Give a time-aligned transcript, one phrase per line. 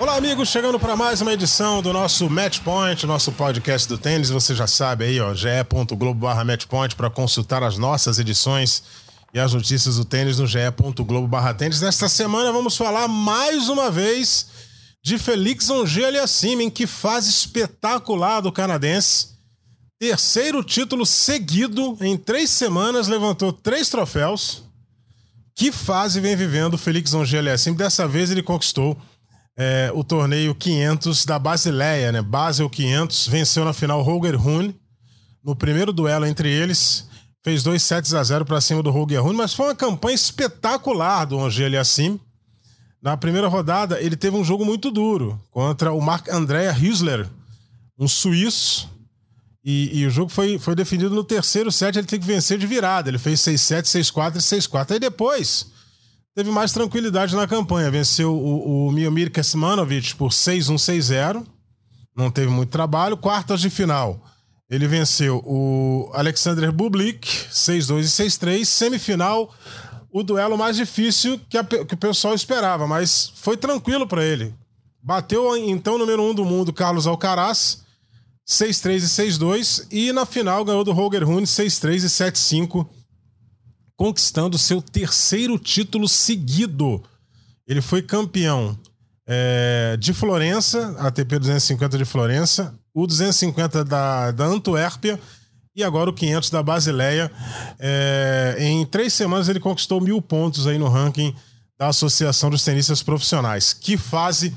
[0.00, 4.30] Olá, amigos, chegando para mais uma edição do nosso Match Point, nosso podcast do tênis.
[4.30, 8.82] Você já sabe aí, ó, ge.globo matchpoint para consultar as nossas edições
[9.34, 11.82] e as notícias do tênis no ge.globo tênis.
[11.82, 14.46] Nesta semana vamos falar mais uma vez
[15.02, 19.34] de Felix Auger-Aliassime, que fase espetacular do canadense.
[19.98, 24.62] Terceiro título seguido em três semanas, levantou três troféus.
[25.54, 27.76] Que fase vem vivendo o Felix Auger-Aliassime?
[27.76, 28.96] Dessa vez ele conquistou
[29.62, 32.22] é, o torneio 500 da Basileia, né?
[32.22, 34.74] Basel 500, venceu na final Holger Rune.
[35.44, 37.06] No primeiro duelo entre eles,
[37.44, 41.26] fez dois sets a 0 para cima do Holger Rune, mas foi uma campanha espetacular
[41.26, 42.18] do Angel Yassim.
[43.02, 47.28] Na primeira rodada, ele teve um jogo muito duro contra o Marc Andrea Hüsler,
[47.98, 48.88] um suíço.
[49.62, 52.66] E, e, o jogo foi, foi definido no terceiro set, ele tem que vencer de
[52.66, 53.10] virada.
[53.10, 54.92] Ele fez 6-7, 6-4 e 6-4.
[54.92, 55.69] Aí depois,
[56.40, 57.90] teve mais tranquilidade na campanha.
[57.90, 61.46] Venceu o, o Miomir Kesmanovic por 6-1, 6-0.
[62.16, 63.16] Não teve muito trabalho.
[63.16, 64.24] Quartas de final.
[64.70, 68.64] Ele venceu o Alexander Bublik, 6-2 e 6-3.
[68.64, 69.52] Semifinal,
[70.10, 74.54] o duelo mais difícil que, a, que o pessoal esperava, mas foi tranquilo para ele.
[75.02, 77.82] Bateu então o número 1 um do mundo, Carlos Alcaraz,
[78.48, 79.86] 6-3 e 6-2.
[79.90, 82.88] E na final ganhou do Holger Rune, 6-3 e 7-5
[84.00, 87.02] conquistando seu terceiro título seguido.
[87.68, 88.74] Ele foi campeão
[89.26, 95.20] é, de Florença, ATP 250 de Florença, o 250 da, da Antuérpia
[95.76, 97.30] e agora o 500 da Basileia.
[97.78, 101.36] É, em três semanas ele conquistou mil pontos aí no ranking
[101.78, 103.74] da Associação dos Tenistas Profissionais.
[103.74, 104.56] Que fase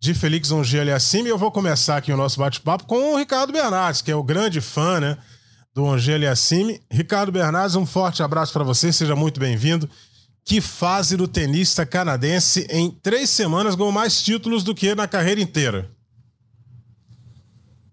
[0.00, 1.28] de Felix Auger-Aliassime.
[1.28, 4.60] Eu vou começar aqui o nosso bate-papo com o Ricardo Bernardes, que é o grande
[4.60, 5.18] fã, né?
[5.74, 6.80] Do Angeli Assimi.
[6.90, 9.90] Ricardo Bernardes, um forte abraço para você, seja muito bem-vindo.
[10.44, 15.40] Que fase do tenista canadense em três semanas ganhou mais títulos do que na carreira
[15.40, 15.90] inteira.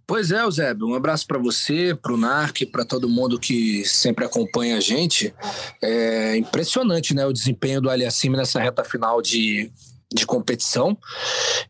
[0.06, 4.26] Pois é, Eusébio, um abraço para você, para o NARC, para todo mundo que sempre
[4.26, 5.34] acompanha a gente.
[5.82, 9.72] É impressionante né, o desempenho do Aliassime nessa reta final de,
[10.14, 10.98] de competição.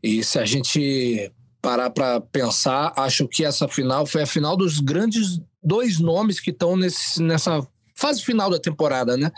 [0.01, 4.79] E se a gente parar para pensar, acho que essa final foi a final dos
[4.79, 9.31] grandes dois nomes que estão nessa fase final da temporada, né?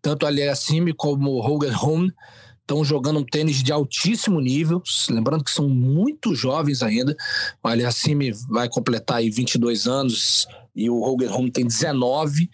[0.00, 2.12] Tanto Aliassime como Roger Home
[2.62, 7.16] estão jogando um tênis de altíssimo nível, lembrando que são muito jovens ainda.
[7.62, 12.50] O Aliassime vai completar aí 22 anos e o Roger Home tem 19.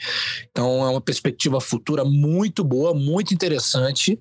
[0.51, 4.21] Então é uma perspectiva futura muito boa, muito interessante.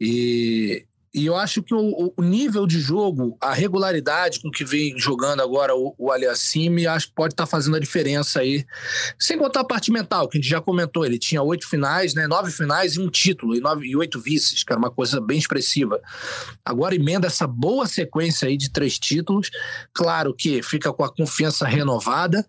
[0.00, 0.84] E
[1.14, 5.42] e eu acho que o, o, nível de jogo, a regularidade com que vem jogando
[5.42, 8.64] agora o, o Aliassime, acho que pode estar tá fazendo a diferença aí.
[9.18, 12.26] Sem contar a parte mental, que a gente já comentou, ele tinha oito finais, né?
[12.26, 15.36] Nove finais e um título, e, nove, e oito vices, que era uma coisa bem
[15.38, 16.00] expressiva.
[16.64, 19.50] Agora emenda essa boa sequência aí de três títulos.
[19.92, 22.46] Claro que fica com a confiança renovada,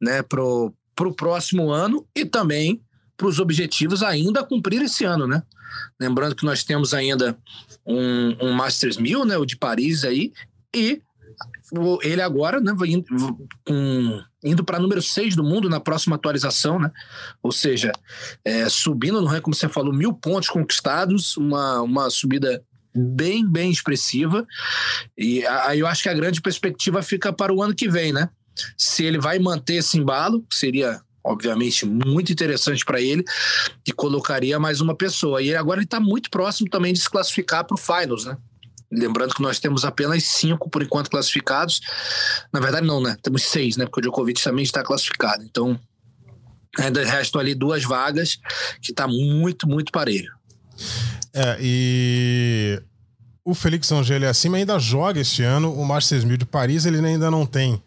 [0.00, 2.80] né, pro, pro próximo ano e também
[3.16, 5.42] para os objetivos ainda a cumprir esse ano, né?
[6.00, 7.36] Lembrando que nós temos ainda
[7.86, 10.32] um, um Masters 1000, né, o de Paris aí,
[10.74, 11.00] e
[12.02, 13.06] ele agora, né, indo,
[13.68, 16.90] um, indo para número 6 do mundo na próxima atualização, né?
[17.42, 17.92] Ou seja,
[18.44, 22.62] é, subindo no ranking, como você falou, mil pontos conquistados, uma, uma subida
[22.94, 24.46] bem, bem expressiva.
[25.18, 28.28] E aí eu acho que a grande perspectiva fica para o ano que vem, né?
[28.76, 33.24] Se ele vai manter esse embalo, seria obviamente muito interessante para ele,
[33.86, 35.42] e colocaria mais uma pessoa.
[35.42, 38.36] E agora ele está muito próximo também de se classificar para o Finals, né?
[38.90, 41.80] Lembrando que nós temos apenas cinco por enquanto classificados.
[42.52, 43.16] Na verdade, não, né?
[43.20, 43.84] Temos seis, né?
[43.84, 45.42] Porque o Djokovic também está classificado.
[45.42, 45.78] Então,
[46.78, 48.38] ainda restam ali duas vagas,
[48.80, 50.32] que está muito, muito parelho.
[51.34, 52.80] É, e
[53.44, 56.86] o Felix Angeli acima ainda joga este ano o Masters 1000 de Paris.
[56.86, 57.82] Ele ainda não tem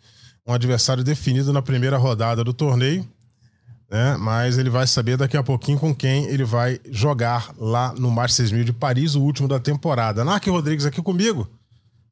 [0.46, 3.08] um adversário definido na primeira rodada do torneio
[3.90, 4.18] né?
[4.18, 8.50] Mas ele vai saber daqui a pouquinho com quem ele vai jogar lá no Masters
[8.50, 10.24] 6000 de Paris, o último da temporada.
[10.24, 11.48] Narc Rodrigues aqui comigo.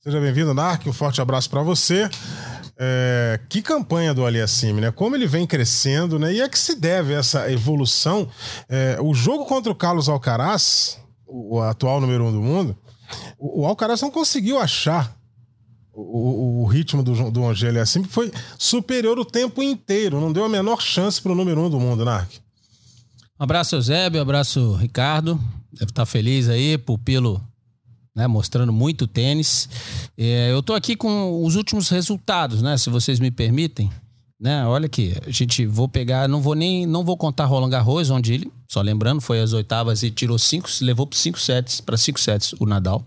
[0.02, 0.88] Seja bem-vindo, Narc.
[0.88, 2.10] Um forte abraço para você.
[2.80, 4.92] É, que campanha do Aliassime, né?
[4.92, 6.32] Como ele vem crescendo, né?
[6.34, 8.30] E é que se deve essa evolução.
[8.70, 12.78] É, o jogo contra o Carlos Alcaraz, o, atual número um do mundo,
[13.40, 15.17] o Alcaraz não conseguiu achar
[16.00, 20.22] o, o, ritmo do, do Angelo assim foi superior o tempo inteiro.
[20.22, 22.30] Não deu a menor chance para o número um do mundo, Narc.
[23.40, 24.20] Um abraço, Eusébio.
[24.20, 25.40] Um abraço, Ricardo.
[25.72, 27.42] Deve estar feliz aí, pupilo
[28.18, 29.70] né, mostrando muito tênis.
[30.18, 32.76] É, eu estou aqui com os últimos resultados, né?
[32.76, 33.92] Se vocês me permitem.
[34.40, 38.12] Né, olha aqui, a gente vou pegar, não vou nem, não vou contar Roland Garros,
[38.12, 41.98] onde ele, só lembrando, foi às oitavas e tirou cinco, levou para cinco sets, para
[41.98, 43.04] cinco sets o Nadal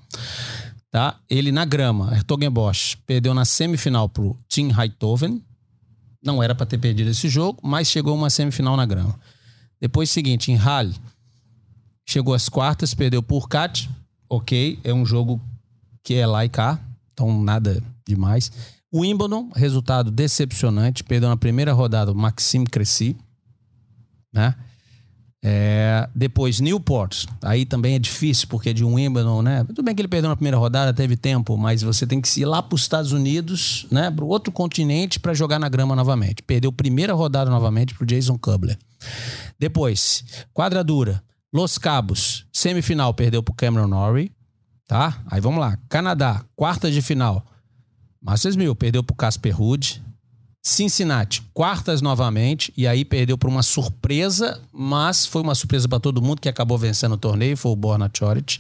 [0.91, 1.19] tá?
[1.29, 5.43] Ele na grama, Hertogenbosch, perdeu na semifinal pro Tim Heithoven.
[6.23, 9.19] Não era para ter perdido esse jogo, mas chegou uma semifinal na grama.
[9.81, 10.95] Depois, seguinte, em Halle,
[12.07, 13.89] chegou às quartas, perdeu por Kat.
[14.29, 15.41] Ok, é um jogo
[16.05, 16.79] que é lá e cá,
[17.13, 18.51] então nada demais.
[18.93, 23.17] O Wimbledon, resultado decepcionante, perdeu na primeira rodada o Maxime Cressy,
[24.33, 24.55] né?
[25.43, 27.25] É, depois, Newport.
[27.43, 29.65] Aí também é difícil, porque é de Wimbledon, né?
[29.65, 32.45] Tudo bem que ele perdeu na primeira rodada, teve tempo, mas você tem que ir
[32.45, 34.11] lá para os Estados Unidos, né?
[34.11, 36.43] Para outro continente para jogar na grama novamente.
[36.43, 38.79] Perdeu primeira rodada novamente para Jason Kubler.
[39.59, 41.23] Depois, quadradura.
[41.53, 44.31] Los Cabos, semifinal, perdeu para Cameron Norrie,
[44.87, 45.21] tá?
[45.29, 45.77] Aí vamos lá.
[45.89, 47.45] Canadá, quarta de final.
[48.23, 50.01] Masters Mil, perdeu para Casper Ruud.
[50.62, 56.21] Cincinnati, quartas novamente, e aí perdeu por uma surpresa, mas foi uma surpresa para todo
[56.21, 58.59] mundo que acabou vencendo o torneio, foi o Borna Choric.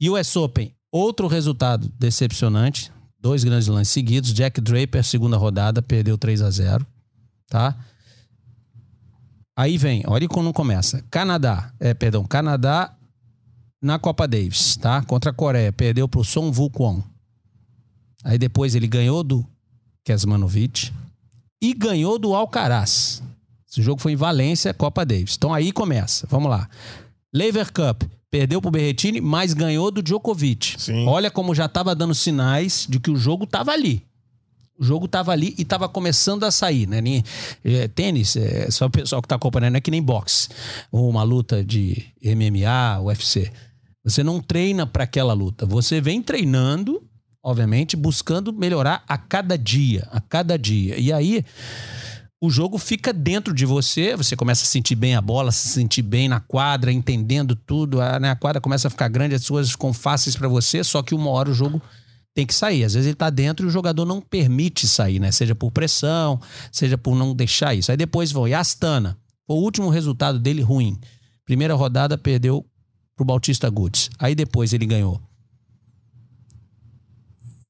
[0.00, 6.42] US Open, outro resultado decepcionante, dois grandes lances seguidos, Jack Draper, segunda rodada, perdeu 3
[6.42, 6.86] a 0
[7.48, 7.76] tá?
[9.56, 11.04] Aí vem, olha como começa.
[11.10, 12.96] Canadá, é, perdão, Canadá
[13.80, 15.02] na Copa Davis, tá?
[15.02, 17.02] Contra a Coreia, perdeu pro Son Kwon.
[18.24, 19.46] Aí depois ele ganhou do
[20.04, 20.92] Kesmanovic,
[21.60, 23.22] e ganhou do Alcaraz.
[23.68, 25.34] Esse jogo foi em Valência, Copa Davis.
[25.36, 26.26] Então aí começa.
[26.30, 26.68] Vamos lá.
[27.32, 30.74] Lever Cup perdeu pro Berretini, mas ganhou do Djokovic.
[30.78, 31.06] Sim.
[31.06, 34.02] Olha como já estava dando sinais de que o jogo estava ali.
[34.78, 37.00] O jogo estava ali e estava começando a sair, né?
[37.64, 40.48] É, tênis, é, só o pessoal que está acompanhando, não é que nem boxe.
[40.90, 43.52] Ou uma luta de MMA, UFC.
[44.04, 45.64] Você não treina para aquela luta.
[45.64, 47.02] Você vem treinando
[47.44, 50.98] obviamente, buscando melhorar a cada dia, a cada dia.
[50.98, 51.44] E aí
[52.40, 56.02] o jogo fica dentro de você, você começa a sentir bem a bola, se sentir
[56.02, 59.72] bem na quadra, entendendo tudo, a, né, a quadra começa a ficar grande, as coisas
[59.72, 61.80] ficam fáceis para você, só que uma hora o jogo
[62.34, 62.82] tem que sair.
[62.82, 65.30] Às vezes ele tá dentro e o jogador não permite sair, né?
[65.30, 66.40] Seja por pressão,
[66.72, 67.90] seja por não deixar isso.
[67.90, 68.48] Aí depois vão.
[68.48, 70.98] E Astana, o último resultado dele ruim.
[71.44, 72.66] Primeira rodada perdeu
[73.14, 74.10] pro Bautista Goods.
[74.18, 75.20] Aí depois ele ganhou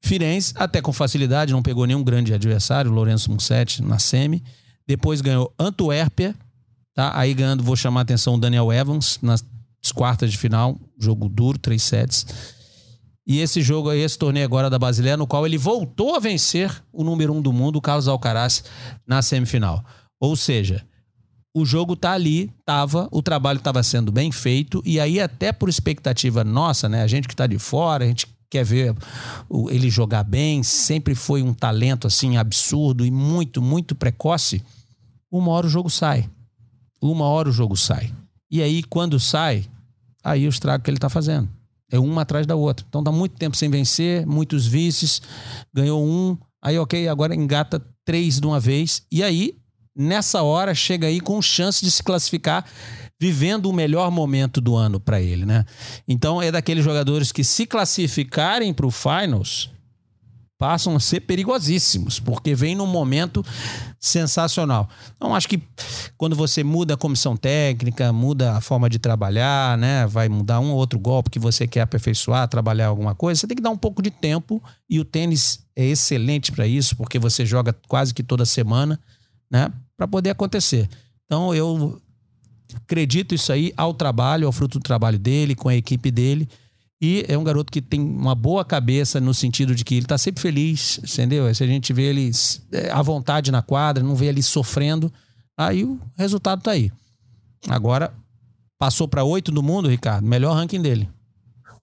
[0.05, 4.43] Firenze, até com facilidade, não pegou nenhum grande adversário, Lourenço Musetti na semi.
[4.87, 6.35] Depois ganhou Antuérpia,
[6.95, 7.19] tá?
[7.19, 9.43] Aí ganhando, vou chamar a atenção o Daniel Evans nas
[9.95, 12.27] quartas de final, jogo duro, três sets.
[13.27, 16.71] E esse jogo aí, esse torneio agora da Basileia, no qual ele voltou a vencer
[16.93, 18.63] o número um do mundo, o Carlos Alcaraz,
[19.07, 19.83] na semifinal.
[20.21, 20.85] Ou seja,
[21.57, 25.71] o jogo tá ali, tava, o trabalho estava sendo bem feito, e aí até por
[25.71, 27.03] expectativa nossa, né?
[27.03, 28.95] A gente que tá de fora, a gente quer ver
[29.69, 34.63] ele jogar bem, sempre foi um talento assim absurdo e muito, muito precoce.
[35.29, 36.31] Uma hora o jogo sai.
[37.03, 38.13] Uma hora o jogo sai.
[38.49, 39.65] E aí, quando sai,
[40.23, 41.49] aí o estrago que ele tá fazendo.
[41.91, 42.87] É uma atrás da outra.
[42.89, 45.21] Então dá muito tempo sem vencer, muitos vices,
[45.73, 49.03] ganhou um, aí ok, agora engata três de uma vez.
[49.11, 49.57] E aí,
[49.97, 52.65] nessa hora, chega aí com chance de se classificar
[53.21, 55.65] vivendo o melhor momento do ano para ele, né?
[56.07, 59.71] Então é daqueles jogadores que se classificarem para o finals
[60.59, 63.45] passam a ser perigosíssimos, porque vem num momento
[64.01, 64.89] sensacional.
[65.17, 65.63] Então acho que
[66.17, 70.71] quando você muda a comissão técnica, muda a forma de trabalhar, né, vai mudar um
[70.71, 73.77] ou outro golpe que você quer aperfeiçoar, trabalhar alguma coisa, você tem que dar um
[73.77, 78.23] pouco de tempo e o tênis é excelente para isso, porque você joga quase que
[78.23, 78.99] toda semana,
[79.51, 80.89] né, para poder acontecer.
[81.25, 82.01] Então eu
[82.75, 86.49] acredito isso aí ao trabalho, ao fruto do trabalho dele, com a equipe dele.
[87.01, 90.17] E é um garoto que tem uma boa cabeça no sentido de que ele está
[90.17, 91.53] sempre feliz, entendeu?
[91.55, 92.31] Se a gente vê ele
[92.73, 95.13] é, à vontade na quadra, não vê ele sofrendo,
[95.57, 96.91] aí o resultado tá aí.
[97.69, 98.13] Agora,
[98.79, 101.09] passou para oito do mundo, Ricardo, melhor ranking dele.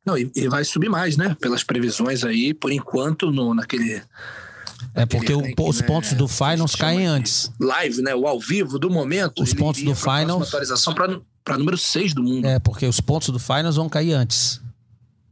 [0.06, 1.36] Não, e, e, vai subir mais, né?
[1.40, 4.02] Pelas previsões aí, por enquanto, no, naquele
[4.94, 7.52] é porque o, os né, pontos do Finals caem antes.
[7.60, 8.16] Live, né?
[8.16, 9.42] O ao vivo do momento.
[9.42, 10.48] Os pontos do Finals.
[10.48, 12.46] atualização para número 6 do mundo.
[12.46, 14.62] É, porque os pontos do Finals vão cair antes.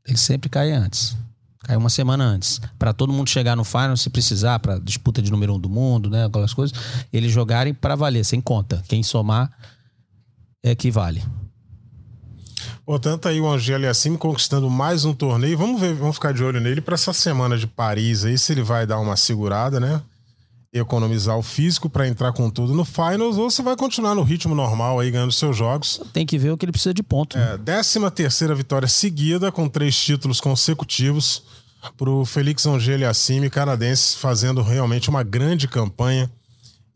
[0.07, 1.15] Eles sempre caem antes.
[1.63, 2.59] Cai uma semana antes.
[2.79, 6.09] Para todo mundo chegar no final, se precisar, para disputa de número um do mundo,
[6.09, 6.25] né?
[6.25, 6.77] Aquelas coisas,
[7.13, 8.83] eles jogarem para valer, sem conta.
[8.87, 9.51] Quem somar
[10.63, 11.23] é que vale.
[12.89, 15.55] Portanto, aí o Angelo assim conquistando mais um torneio.
[15.55, 18.63] Vamos ver, vamos ficar de olho nele para essa semana de Paris aí, se ele
[18.63, 20.01] vai dar uma segurada, né?
[20.73, 24.55] Economizar o físico para entrar com tudo no Finals ou se vai continuar no ritmo
[24.55, 26.01] normal aí ganhando seus jogos.
[26.11, 27.37] Tem que ver o que ele precisa de ponto.
[27.37, 31.43] É, 13 terceira vitória seguida com três títulos consecutivos
[31.95, 36.27] para o Felix Angeli Assimi, canadense, fazendo realmente uma grande campanha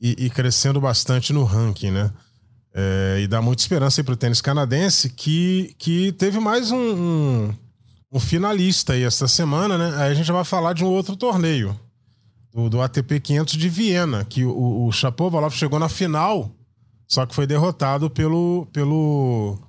[0.01, 2.09] e, e crescendo bastante no ranking, né?
[2.75, 7.53] É, e dá muita esperança para o tênis canadense, que, que teve mais um, um,
[8.11, 9.95] um, finalista aí esta semana, né?
[9.97, 11.79] Aí a gente vai falar de um outro torneio,
[12.51, 16.49] do, do ATP 500 de Viena, que o, o Shapovalov chegou na final,
[17.07, 19.59] só que foi derrotado pelo, pelo,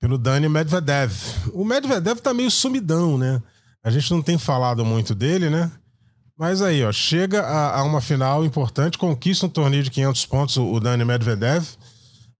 [0.00, 1.12] pelo Dani Medvedev.
[1.52, 3.42] O Medvedev tá meio sumidão, né?
[3.84, 5.70] A gente não tem falado muito dele, né?
[6.38, 10.56] Mas aí, ó, chega a, a uma final importante, conquista um torneio de 500 pontos,
[10.56, 11.66] o, o Dani Medvedev,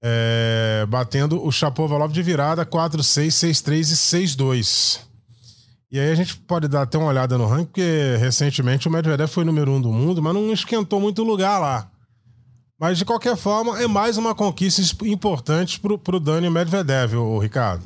[0.02, 5.00] é, batendo o Chapovalov de virada 4-6, 6-3 e 6-2.
[5.92, 9.28] E aí a gente pode dar até uma olhada no ranking, porque recentemente o Medvedev
[9.28, 11.90] foi número um do mundo, mas não esquentou muito lugar lá.
[12.78, 17.84] Mas de qualquer forma, é mais uma conquista importante para o Dani Medvedev, o Ricardo.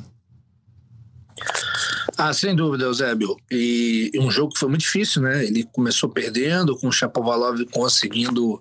[2.17, 3.35] Ah, sem dúvida, Eusébio.
[3.51, 5.43] E, um jogo que foi muito difícil, né?
[5.45, 8.59] Ele começou perdendo, com o Chapovalov conseguindo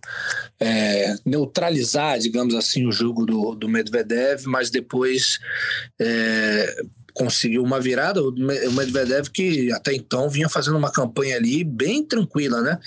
[0.58, 5.38] é, neutralizar, digamos assim, o jogo do, do Medvedev, mas depois
[6.00, 6.84] é,
[7.14, 8.20] conseguiu uma virada.
[8.20, 8.32] O
[8.72, 12.78] Medvedev, que até então vinha fazendo uma campanha ali bem tranquila, né?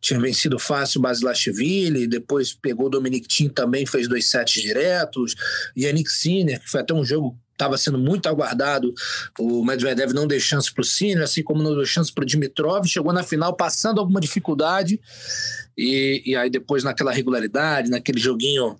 [0.00, 5.36] Tinha vencido fácil o Basilashvili, depois pegou o Dominic Thiem também, fez dois sets diretos.
[5.78, 8.94] Yannick Sinner, que foi até um jogo estava sendo muito aguardado.
[9.38, 12.26] O Medvedev não deu chance para o Sinner, assim como não deu chance para o
[12.26, 12.86] Dimitrov.
[12.86, 15.00] Chegou na final passando alguma dificuldade.
[15.76, 18.76] E, e aí depois naquela regularidade, naquele joguinho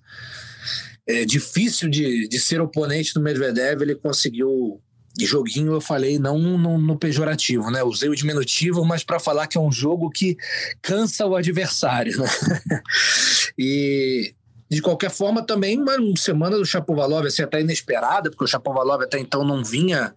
[1.07, 4.81] é, difícil de, de ser oponente do Medvedev, ele conseguiu
[5.19, 7.83] joguinho eu falei não no, no, pejorativo, né?
[7.83, 10.37] Usei o diminutivo, mas para falar que é um jogo que
[10.83, 12.29] cansa o adversário, né?
[13.57, 14.35] e
[14.71, 19.19] de qualquer forma, também uma semana do Chapovalov assim, até inesperada, porque o Chapovalov até
[19.19, 20.15] então não vinha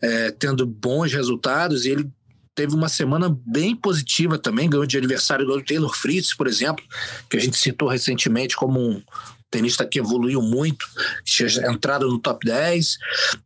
[0.00, 2.10] é, tendo bons resultados e ele
[2.54, 6.84] teve uma semana bem positiva também, ganhou de aniversário do Taylor Fritz, por exemplo,
[7.30, 9.02] que a gente citou recentemente como um
[9.52, 10.86] tenista que evoluiu muito,
[11.24, 12.96] tinha entrado no top 10.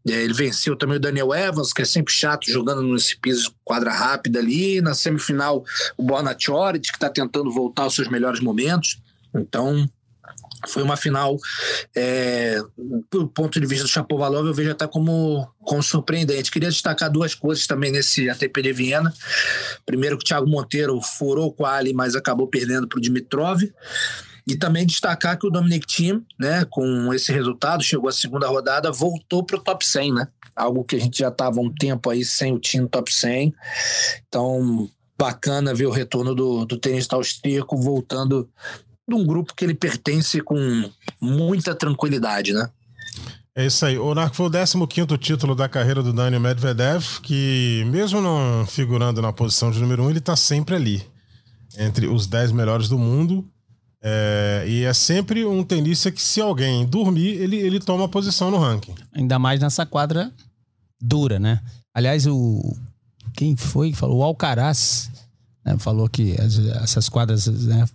[0.08, 3.92] É, ele venceu também o Daniel Evans, que é sempre chato jogando nesse piso quadra
[3.92, 4.80] rápida ali.
[4.80, 5.64] Na semifinal,
[5.96, 8.98] o Borna Choric, que está tentando voltar aos seus melhores momentos.
[9.34, 9.88] Então,
[10.66, 11.36] foi uma final,
[11.94, 12.60] é,
[13.10, 16.50] do ponto de vista do Chapovalov, eu vejo até como, como surpreendente.
[16.50, 19.12] Queria destacar duas coisas também nesse ATP de Viena.
[19.84, 23.62] Primeiro, que o Thiago Monteiro furou o Ali, mas acabou perdendo para o Dimitrov.
[24.48, 28.92] E também destacar que o Dominic Thiem, né, com esse resultado, chegou à segunda rodada,
[28.92, 30.28] voltou para o top 100, né?
[30.54, 33.52] Algo que a gente já estava um tempo aí sem o time top 100.
[34.28, 38.48] Então, bacana ver o retorno do, do tenista austríaco voltando
[39.08, 42.68] de um grupo que ele pertence com muita tranquilidade, né?
[43.54, 43.96] É isso aí.
[43.96, 49.22] O Narco foi o 15 título da carreira do Daniel Medvedev, que, mesmo não figurando
[49.22, 51.02] na posição de número 1, um, ele está sempre ali,
[51.78, 53.42] entre os 10 melhores do mundo.
[54.02, 58.50] É, e é sempre um tenista que, se alguém dormir, ele, ele toma a posição
[58.50, 58.94] no ranking.
[59.14, 60.30] Ainda mais nessa quadra
[61.00, 61.60] dura, né?
[61.94, 62.76] Aliás, o.
[63.32, 64.18] Quem foi que falou?
[64.18, 65.10] O Alcaraz
[65.64, 67.86] né, falou que as, essas quadras né,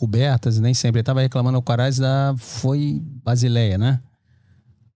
[0.00, 1.00] cobertas, nem sempre.
[1.00, 4.00] Ele estava reclamando, o Caraz da, foi Basileia, né?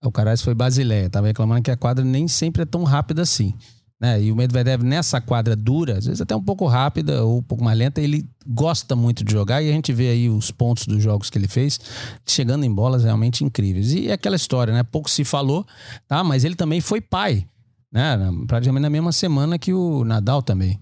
[0.03, 1.11] O Caraz foi Basileia.
[1.11, 3.53] Tava reclamando que a quadra nem sempre é tão rápida assim.
[4.01, 4.23] Né?
[4.23, 7.63] E o Medvedev nessa quadra dura, às vezes até um pouco rápida ou um pouco
[7.63, 11.03] mais lenta, ele gosta muito de jogar e a gente vê aí os pontos dos
[11.03, 11.79] jogos que ele fez,
[12.27, 13.93] chegando em bolas realmente incríveis.
[13.93, 14.83] E é aquela história, né?
[14.83, 15.67] Pouco se falou,
[16.09, 16.25] tá?
[16.25, 17.47] Mas ele também foi pai,
[17.93, 18.19] né?
[18.47, 20.81] Praticamente na mesma semana que o Nadal também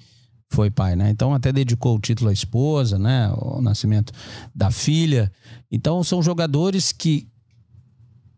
[0.52, 1.11] foi pai, né?
[1.11, 3.32] Então até dedicou o título à esposa, né?
[3.37, 4.12] O nascimento
[4.54, 5.32] da filha.
[5.71, 7.26] Então são jogadores que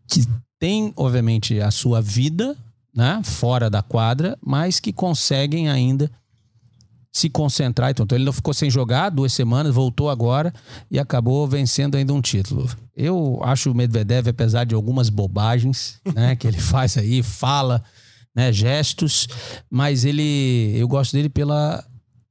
[0.07, 0.25] que
[0.59, 2.55] têm, obviamente, a sua vida,
[2.93, 3.21] né?
[3.23, 6.09] Fora da quadra, mas que conseguem ainda
[7.11, 7.91] se concentrar.
[7.91, 10.53] Então ele não ficou sem jogar duas semanas, voltou agora
[10.91, 12.69] e acabou vencendo ainda um título.
[12.95, 16.35] Eu acho o Medvedev, apesar de algumas bobagens, né?
[16.37, 17.83] Que ele faz aí, fala,
[18.35, 18.53] né?
[18.53, 19.27] Gestos,
[19.69, 21.83] mas ele, eu gosto dele pela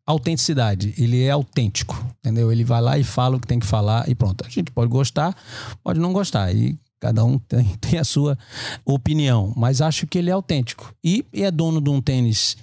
[0.06, 0.94] autenticidade.
[0.98, 2.52] Ele é autêntico, entendeu?
[2.52, 4.44] Ele vai lá e fala o que tem que falar e pronto.
[4.44, 5.34] A gente pode gostar,
[5.82, 6.54] pode não gostar.
[6.54, 8.38] E cada um tem, tem a sua
[8.84, 9.52] opinião.
[9.56, 10.94] Mas acho que ele é autêntico.
[11.02, 12.56] E, e é dono de um tênis.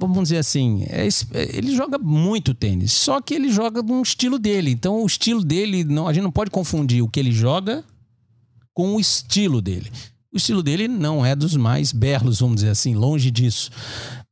[0.00, 1.08] Vamos dizer assim, é,
[1.56, 4.70] ele joga muito tênis, só que ele joga num estilo dele.
[4.70, 7.84] Então, o estilo dele, não, a gente não pode confundir o que ele joga
[8.72, 9.90] com o estilo dele.
[10.32, 13.72] O estilo dele não é dos mais belos, vamos dizer assim, longe disso.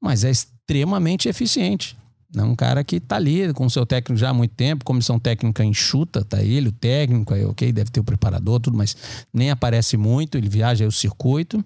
[0.01, 0.31] Mas é
[0.67, 1.97] extremamente eficiente.
[2.37, 5.19] É um cara que tá ali com o seu técnico já há muito tempo, comissão
[5.19, 8.97] técnica enxuta, tá ele, o técnico, aí ok, deve ter o preparador, tudo, mas
[9.33, 11.65] nem aparece muito, ele viaja aí o circuito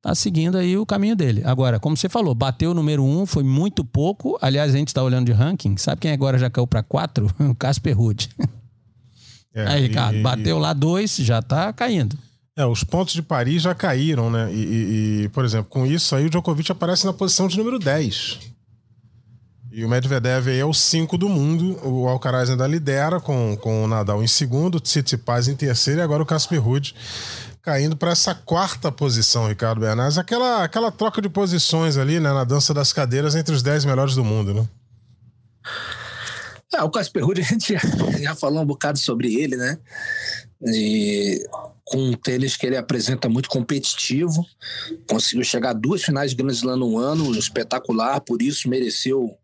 [0.00, 1.42] tá seguindo aí o caminho dele.
[1.44, 4.38] Agora, como você falou, bateu o número um, foi muito pouco.
[4.40, 5.76] Aliás, a gente está olhando de ranking.
[5.76, 7.28] Sabe quem agora já caiu para quatro?
[7.38, 8.28] O Casper Ruud.
[9.52, 12.16] É, aí, Ricardo, e, bateu lá dois, já tá caindo.
[12.58, 14.52] É, os pontos de Paris já caíram, né?
[14.52, 18.40] E, e, por exemplo, com isso aí o Djokovic aparece na posição de número 10.
[19.70, 21.78] E o Medvedev aí é o 5 do mundo.
[21.86, 26.02] O Alcaraz ainda lidera com, com o Nadal em segundo, o Tsitsipas em terceiro e
[26.02, 26.96] agora o Casper Ruud
[27.62, 30.18] caindo para essa quarta posição, Ricardo Bernardes.
[30.18, 34.16] Aquela, aquela troca de posições ali, né, na dança das cadeiras entre os dez melhores
[34.16, 34.68] do mundo, né?
[36.74, 37.80] É, o Casper Ruud, a gente já,
[38.18, 39.78] já falou um bocado sobre ele, né?
[40.66, 41.46] E
[41.88, 44.46] com um tênis que ele apresenta muito competitivo,
[45.08, 49.36] conseguiu chegar a duas finais de Grand Slam no ano, espetacular, por isso mereceu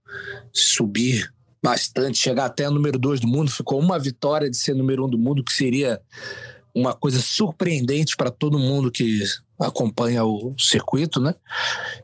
[0.53, 1.33] subir
[1.63, 5.19] bastante, chegar até número dois do mundo, ficou uma vitória de ser número um do
[5.19, 6.01] mundo, que seria
[6.75, 9.23] uma coisa surpreendente para todo mundo que
[9.59, 11.35] acompanha o circuito, né?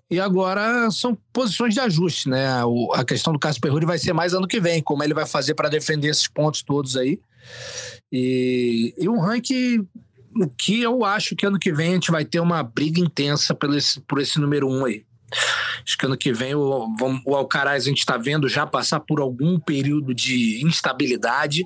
[0.08, 2.46] E agora são posições de ajuste, né?
[2.94, 5.54] a questão do Casper Ruud vai ser mais ano que vem, como ele vai fazer
[5.54, 7.20] para defender esses pontos todos aí.
[8.12, 9.86] E, e um ranking
[10.56, 13.74] que eu acho que ano que vem a gente vai ter uma briga intensa por
[13.74, 15.04] esse, por esse número um aí.
[15.84, 16.88] Acho que ano que vem o,
[17.24, 21.64] o Alcaraz a gente está vendo já passar por algum período de instabilidade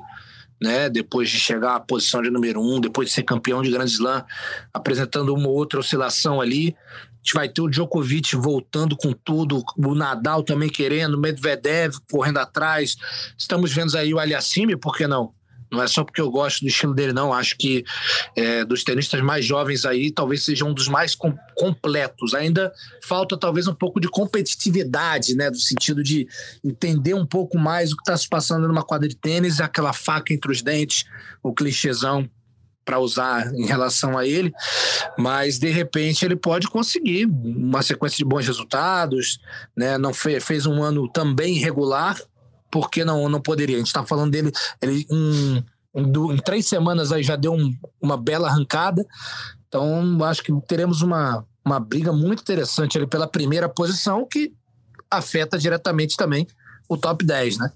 [0.60, 0.88] né?
[0.88, 4.24] Depois de chegar à posição de número um, depois de ser campeão de Grand Slam,
[4.72, 6.74] apresentando uma outra oscilação ali.
[6.88, 11.96] A gente vai ter o Djokovic voltando com tudo, o Nadal também querendo, o Medvedev
[12.10, 12.96] correndo atrás.
[13.36, 15.32] Estamos vendo aí o Aliassime, por que não?
[15.74, 17.32] Não é só porque eu gosto do estilo dele, não.
[17.32, 17.84] Acho que
[18.36, 22.34] é, dos tenistas mais jovens aí, talvez seja um dos mais com, completos.
[22.34, 25.50] Ainda falta talvez um pouco de competitividade, né?
[25.50, 26.26] Do sentido de
[26.64, 30.32] entender um pouco mais o que está se passando numa quadra de tênis, aquela faca
[30.32, 31.04] entre os dentes,
[31.42, 32.30] o clichêzão
[32.84, 34.52] para usar em relação a ele,
[35.18, 39.40] mas de repente ele pode conseguir uma sequência de bons resultados,
[39.76, 39.96] né?
[39.96, 42.20] Não fez, fez um ano também irregular,
[42.70, 43.76] por que não, não poderia?
[43.76, 45.06] A gente está falando dele ele,
[45.94, 49.04] em, em, em, três semanas aí já deu um, uma bela arrancada.
[49.68, 54.52] Então, acho que teremos uma, uma briga muito interessante ali pela primeira posição, que
[55.10, 56.46] afeta diretamente também
[56.88, 57.72] o top 10, né?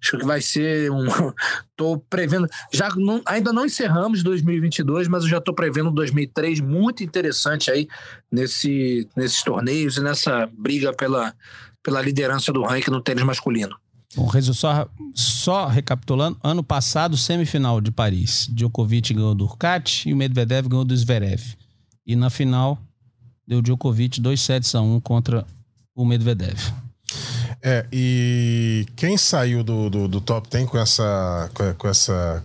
[0.00, 1.06] Acho que vai ser um.
[1.76, 2.46] Tô prevendo.
[2.72, 7.88] Já não, ainda não encerramos 2022, mas eu já tô prevendo 2003 muito interessante aí
[8.30, 11.34] nesse, nesses torneios e nessa briga pela,
[11.82, 13.74] pela liderança do ranking no tênis masculino.
[14.16, 20.16] Bom, só, só recapitulando, ano passado, semifinal de Paris, Djokovic ganhou do Urcat e o
[20.16, 21.56] Medvedev ganhou do Zverev.
[22.04, 22.76] E na final,
[23.46, 25.46] deu Djokovic 2 sets a 1 contra
[25.94, 26.58] o Medvedev.
[27.62, 32.42] É, e quem saiu do, do, do top 10 com essa, com essa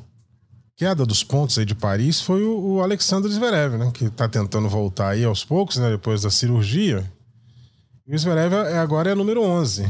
[0.75, 3.91] queda dos pontos aí de Paris foi o, o Alexandre Zverev, né?
[3.93, 5.89] Que tá tentando voltar aí aos poucos, né?
[5.89, 7.09] Depois da cirurgia.
[8.05, 9.89] E o Zverev é, agora é número 11.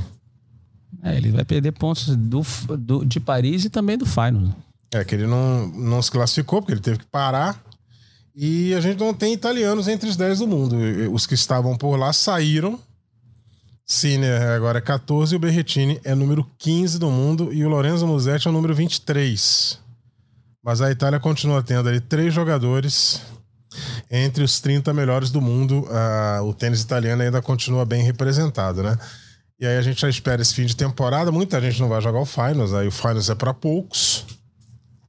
[1.05, 2.41] É, ele vai perder pontos do,
[2.75, 4.55] do, de Paris e também do Final.
[4.91, 7.63] É, que ele não, não se classificou, porque ele teve que parar.
[8.35, 10.75] E a gente não tem italianos entre os 10 do mundo.
[11.13, 12.79] Os que estavam por lá saíram.
[13.85, 18.07] Sinner agora é 14 e o Berretini é número 15 do mundo e o Lorenzo
[18.07, 19.79] Musetti é o número 23.
[20.63, 23.21] Mas a Itália continua tendo ali três jogadores
[24.09, 25.87] entre os 30 melhores do mundo.
[25.91, 28.97] Ah, o tênis italiano ainda continua bem representado, né?
[29.59, 31.31] E aí a gente já espera esse fim de temporada.
[31.31, 34.25] Muita gente não vai jogar o Finals, aí o Finals é para poucos.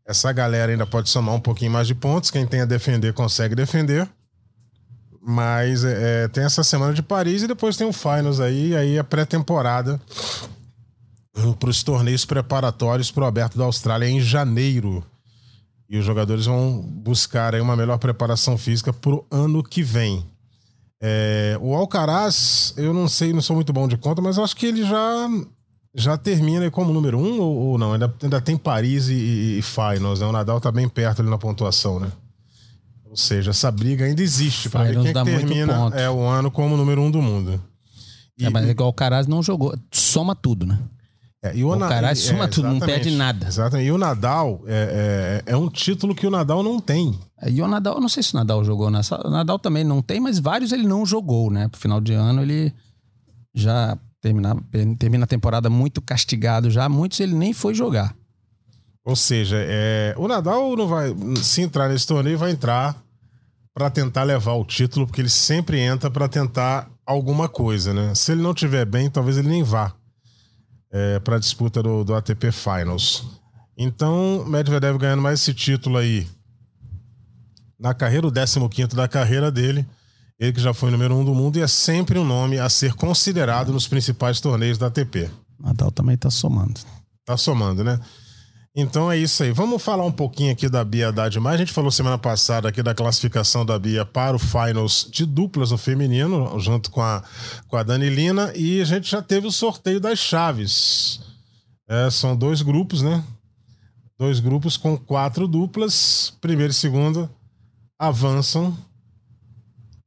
[0.06, 2.30] Essa galera ainda pode somar um pouquinho mais de pontos.
[2.30, 4.08] Quem tem a defender consegue defender.
[5.20, 8.96] Mas é, é tem essa semana de Paris e depois tem o Finals aí, aí
[8.96, 10.00] a pré-temporada
[11.58, 15.04] para os torneios preparatórios para o Aberto da Austrália em janeiro.
[15.88, 20.24] E os jogadores vão buscar aí uma melhor preparação física para o ano que vem.
[21.00, 24.66] É, o Alcaraz, eu não sei, não sou muito bom de conta, mas acho que
[24.66, 25.28] ele já
[25.94, 27.94] já termina como número um ou, ou não?
[27.94, 30.26] Ainda, ainda tem Paris e, e Finals, né?
[30.26, 32.12] O Nadal tá bem perto ali na pontuação, né?
[33.08, 36.50] Ou seja, essa briga ainda existe para ver quem é que termina é o ano
[36.50, 37.58] como número um do mundo.
[38.38, 40.78] E, é, mas é igual o Alcaraz não jogou, soma tudo, né?
[41.42, 43.46] É, e o, o Alcaraz soma é, tudo, não perde nada.
[43.46, 43.86] Exatamente.
[43.86, 47.18] E o Nadal é, é, é, um título que o Nadal não tem.
[47.40, 49.20] É, e o Nadal, não sei se o Nadal jogou nessa.
[49.26, 51.68] O Nadal também não tem, mas vários ele não jogou, né?
[51.68, 52.72] Pro final de ano ele
[53.54, 54.56] já termina,
[54.98, 56.88] termina a temporada muito castigado já.
[56.88, 58.14] Muitos ele nem foi jogar.
[59.04, 61.14] Ou seja, é, o Nadal não vai.
[61.42, 62.96] Se entrar nesse torneio, vai entrar
[63.72, 68.14] para tentar levar o título, porque ele sempre entra para tentar alguma coisa, né?
[68.14, 69.94] Se ele não tiver bem, talvez ele nem vá
[70.96, 73.24] é, para a disputa do, do ATP Finals.
[73.76, 76.26] Então, Medvedev ganhando mais esse título aí
[77.78, 79.86] na carreira, o 15 da carreira dele.
[80.40, 82.94] Ele que já foi número um do mundo e é sempre um nome a ser
[82.94, 85.30] considerado nos principais torneios da ATP.
[85.60, 86.80] Nadal também tá somando.
[87.26, 88.00] Tá somando, né?
[88.78, 89.52] Então é isso aí.
[89.52, 91.54] Vamos falar um pouquinho aqui da Bia Haddad mais.
[91.54, 95.70] A gente falou semana passada aqui da classificação da Bia para o Finals de duplas
[95.70, 97.24] no feminino, junto com a,
[97.68, 101.20] com a Danilina, e a gente já teve o sorteio das chaves.
[101.88, 103.24] É, são dois grupos, né?
[104.18, 106.34] Dois grupos com quatro duplas.
[106.42, 107.30] Primeiro e segundo
[107.98, 108.76] avançam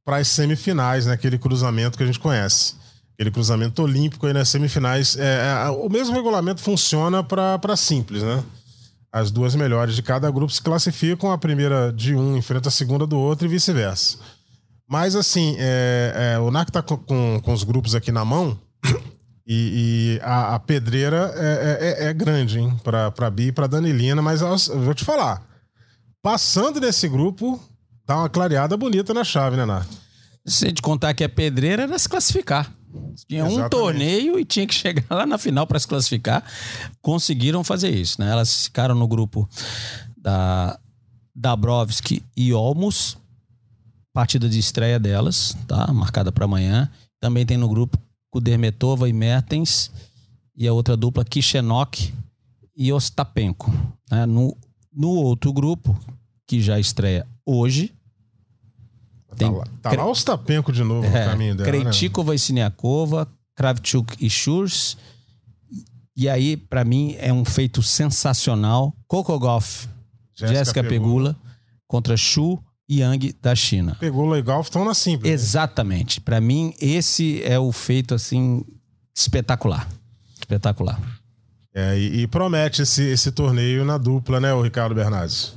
[0.04, 1.18] para as semifinais, né?
[1.40, 2.76] cruzamento que a gente conhece.
[3.14, 5.16] Aquele cruzamento olímpico aí nas semifinais.
[5.16, 8.44] É, é, o mesmo regulamento funciona para simples, né?
[9.12, 13.06] As duas melhores de cada grupo se classificam, a primeira de um enfrenta a segunda
[13.06, 14.18] do outro e vice-versa.
[14.88, 18.58] Mas assim, é, é, o NAC tá com, com, com, os grupos aqui na mão
[19.46, 22.76] e, e a, a, pedreira é, é, é, é grande, hein?
[22.82, 25.42] Pra, pra Bi e pra Danilina, mas eu vou te falar.
[26.22, 27.60] Passando nesse grupo,
[28.06, 29.84] dá uma clareada bonita na chave, né, Ná?
[30.46, 32.72] Se a gente contar que é pedreira, era se classificar.
[33.26, 33.66] Tinha Exatamente.
[33.66, 36.44] um torneio e tinha que chegar lá na final para se classificar.
[37.00, 38.30] Conseguiram fazer isso, né?
[38.30, 39.48] Elas ficaram no grupo
[40.16, 40.78] da
[41.34, 43.16] Dabrowski e Olmos.
[44.12, 45.92] Partida de estreia delas, tá?
[45.92, 46.90] Marcada para amanhã.
[47.20, 47.98] Também tem no grupo
[48.30, 49.90] Kudermetova e Mertens.
[50.56, 52.12] E a outra dupla Kishenok
[52.76, 53.70] e Ostapenko.
[54.10, 54.26] Né?
[54.26, 54.56] No,
[54.92, 55.98] no outro grupo,
[56.46, 57.92] que já estreia hoje,
[59.36, 61.70] tem tá lá, tá lá o Stapenko de novo é, no caminho dela.
[61.70, 62.36] Krejcikova né?
[62.36, 64.96] e Siniakova, Kravchuk e Schurz.
[66.16, 68.94] E aí, para mim, é um feito sensacional.
[69.06, 69.86] Coco Golf,
[70.34, 71.34] Jéssica Pegula.
[71.34, 71.50] Pegula
[71.90, 73.96] contra Xu Yang da China.
[73.98, 75.28] Pegula e Golf estão na simples.
[75.28, 75.34] Né?
[75.34, 76.20] Exatamente.
[76.20, 76.22] Né?
[76.24, 78.64] Para mim, esse é o feito assim
[79.14, 79.88] espetacular.
[80.38, 81.00] Espetacular.
[81.72, 85.54] É, e, e, promete esse, esse torneio na dupla, né, o Ricardo Bernardes?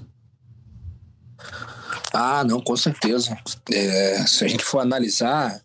[2.13, 3.35] Ah, não, com certeza.
[3.71, 5.59] É, se a gente for analisar,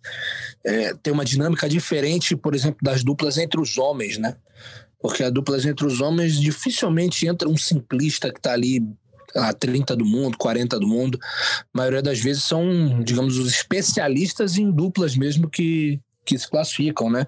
[0.64, 4.34] é, tem uma dinâmica diferente, por exemplo, das duplas entre os homens, né?
[4.98, 8.82] Porque as duplas entre os homens dificilmente entra um simplista que está ali
[9.36, 11.18] a 30 do mundo, 40 do mundo.
[11.22, 17.10] A maioria das vezes são, digamos, os especialistas em duplas mesmo que, que se classificam,
[17.10, 17.26] né?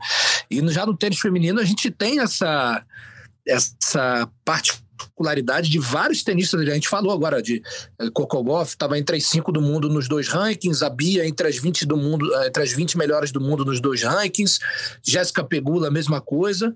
[0.51, 2.83] E já no tênis feminino a gente tem essa,
[3.47, 6.61] essa parte particularidade de vários tenistas.
[6.61, 7.63] A gente falou agora de
[7.99, 11.57] eh, Kokogov, estava entre as cinco do mundo nos dois rankings, a Bia entre as
[11.57, 14.59] 20 do mundo, eh, entre as 20 melhores do mundo nos dois rankings,
[15.03, 16.75] Jéssica Pegula, a mesma coisa.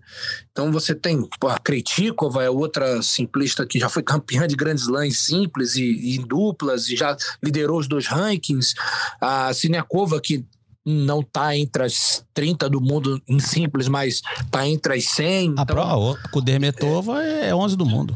[0.51, 5.19] Então você tem a Kretikova, é outra simplista que já foi campeã de grandes lãs
[5.19, 8.75] simples e, e em duplas e já liderou os dois rankings.
[9.21, 10.45] A Siniakova, que
[10.85, 15.49] não está entre as 30 do mundo em simples, mas está entre as 100.
[15.57, 18.15] A então, Pro, a Kudermetova é, é 11 do mundo.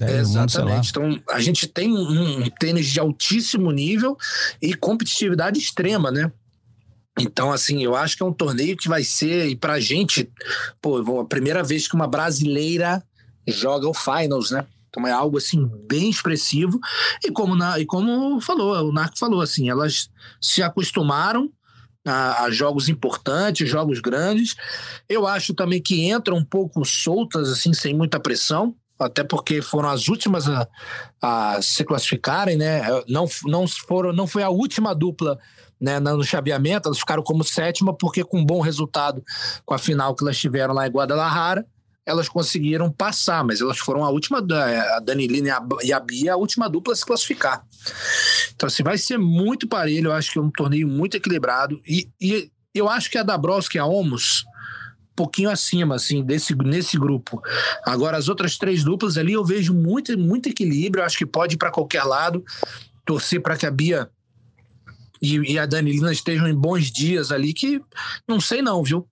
[0.00, 0.98] É, exatamente.
[0.98, 4.16] Mundo, então, a gente tem um, um tênis de altíssimo nível
[4.60, 6.30] e competitividade extrema, né?
[7.18, 10.28] Então, assim, eu acho que é um torneio que vai ser, e pra gente,
[10.82, 13.02] pô, a primeira vez que uma brasileira
[13.46, 14.66] joga o Finals, né?
[14.88, 16.78] Então é algo assim bem expressivo.
[17.24, 20.08] E como, na, e como falou, o Narco falou, assim, elas
[20.40, 21.50] se acostumaram
[22.04, 24.54] a, a, jogos importantes, jogos grandes.
[25.08, 29.88] Eu acho também que entram um pouco soltas, assim, sem muita pressão, até porque foram
[29.88, 30.68] as últimas a,
[31.20, 32.82] a se classificarem, né?
[33.08, 35.38] Não, não, foram, não foi a última dupla
[35.80, 39.22] né, no chaveamento, elas ficaram como sétima, porque com um bom resultado
[39.66, 41.66] com a final que elas tiveram lá em Guadalajara,
[42.06, 46.68] elas conseguiram passar, mas elas foram a última, a Danilina e a Bia, a última
[46.68, 47.64] dupla a se classificar.
[48.54, 52.08] Então, assim, vai ser muito parelho, eu acho que é um torneio muito equilibrado, e,
[52.20, 54.44] e eu acho que a Dabrowski e a Omos,
[55.16, 57.40] pouquinho acima, assim, desse, nesse grupo.
[57.84, 61.54] Agora, as outras três duplas ali, eu vejo muito, muito equilíbrio, eu acho que pode
[61.54, 62.44] ir para qualquer lado,
[63.04, 64.10] torcer para que a Bia
[65.24, 67.80] e, e, a Danilina estejam em bons dias ali, que
[68.28, 69.08] não sei não, viu?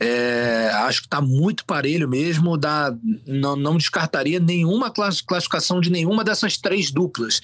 [0.00, 2.94] É, acho que está muito parelho mesmo, dá,
[3.26, 7.40] não, não descartaria nenhuma classificação de nenhuma dessas três duplas.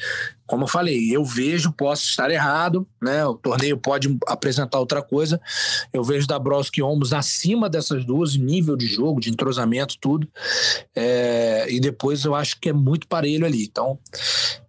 [0.51, 3.25] Como eu falei, eu vejo, posso estar errado, né?
[3.25, 5.41] O torneio pode apresentar outra coisa.
[5.93, 10.29] Eu vejo da Broski Omos acima dessas duas, nível de jogo, de entrosamento, tudo.
[10.93, 13.63] É, e depois eu acho que é muito parelho ali.
[13.63, 13.97] Então,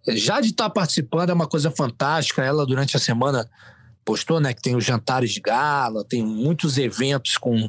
[0.06, 2.44] já de estar participando é uma coisa fantástica.
[2.44, 3.50] Ela, durante a semana,
[4.04, 7.68] postou né, que tem os jantares de gala, tem muitos eventos com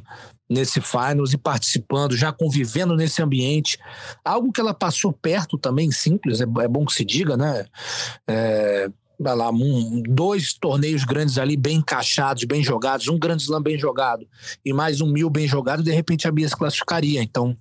[0.50, 3.78] nesse finals e participando, já convivendo nesse ambiente.
[4.24, 7.66] Algo que ela passou perto também, simples, é, é bom que se diga, né?
[8.28, 13.62] É, vai lá, um, dois torneios grandes ali bem encaixados, bem jogados, um grande slam
[13.62, 14.28] bem jogado
[14.66, 17.22] e mais um mil bem jogado, de repente a Bia se classificaria.
[17.22, 17.58] Então,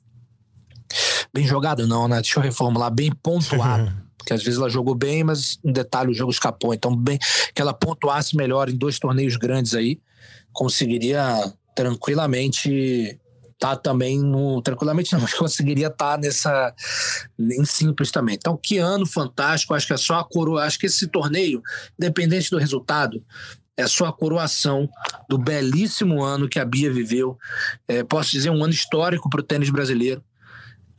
[1.33, 2.21] bem jogado não, né?
[2.21, 3.92] Deixa eu reformular, bem pontuado.
[4.18, 6.73] Porque às vezes ela jogou bem, mas um detalhe o jogo escapou.
[6.73, 7.18] Então, bem
[7.53, 10.01] que ela pontuasse melhor em dois torneios grandes aí,
[10.53, 13.18] conseguiria tranquilamente
[13.58, 16.74] tá também no tranquilamente não, mas conseguiria estar tá nessa
[17.38, 18.35] em simples também.
[18.35, 21.62] Então, que ano fantástico, acho que é só a coroa, acho que esse torneio,
[21.96, 23.24] independente do resultado,
[23.76, 24.88] é só a coroação
[25.28, 27.38] do belíssimo ano que a Bia viveu.
[27.87, 30.22] É, posso dizer um ano histórico para o tênis brasileiro,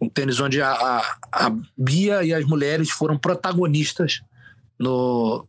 [0.01, 4.21] um tênis onde a, a, a Bia e as mulheres foram protagonistas
[4.79, 5.47] no,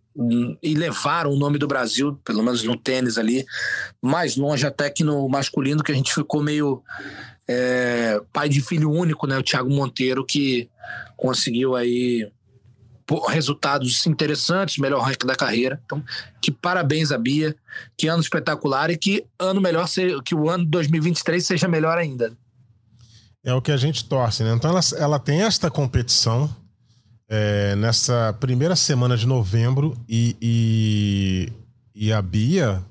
[0.62, 3.44] e levaram o nome do Brasil, pelo menos no tênis ali,
[4.00, 6.82] mais longe até que no masculino, que a gente ficou meio
[7.48, 9.36] é, pai de filho único, né?
[9.36, 10.68] O Thiago Monteiro, que
[11.16, 12.30] conseguiu aí
[13.28, 15.80] resultados interessantes, melhor ranking da carreira.
[15.84, 16.02] Então,
[16.40, 17.54] que parabéns a Bia,
[17.96, 19.86] que ano espetacular e que ano melhor,
[20.24, 22.32] que o ano 2023 seja melhor ainda.
[23.44, 24.54] É o que a gente torce, né?
[24.54, 26.48] Então ela, ela tem esta competição
[27.28, 31.52] é, nessa primeira semana de novembro e, e,
[31.94, 32.82] e a Bia,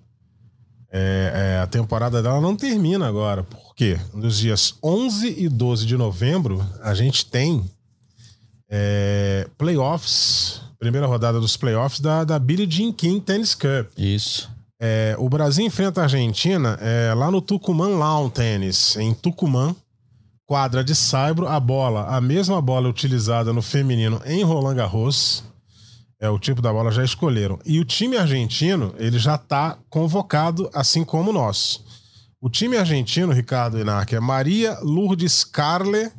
[0.91, 3.43] é, é, a temporada dela não termina agora.
[3.43, 3.99] Por quê?
[4.13, 7.63] Nos dias 11 e 12 de novembro, a gente tem
[8.69, 13.89] é, playoffs, primeira rodada dos playoffs da, da Billie Jean King Tennis Cup.
[13.97, 14.51] Isso.
[14.79, 19.75] É, o Brasil enfrenta a Argentina é, lá no Tucumã Lawn Tennis, em Tucumã
[20.53, 25.43] quadra de saibro, a bola, a mesma bola utilizada no feminino em Roland Garros.
[26.21, 27.57] É o tipo da bola já escolheram.
[27.65, 31.83] E o time argentino, ele já está convocado, assim como o nosso.
[32.39, 36.11] O time argentino, Ricardo Inácio, é Maria Lourdes Carle.